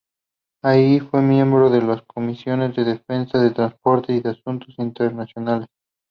Allí 0.63 0.99
fue 0.99 1.21
miembro 1.21 1.69
de 1.69 1.83
las 1.83 2.01
comisiones 2.07 2.75
de 2.75 2.85
defensa, 2.85 3.37
de 3.37 3.51
transporte 3.51 4.13
y 4.13 4.19
de 4.21 4.31
asuntos 4.31 4.73
internacionales. 4.79 5.67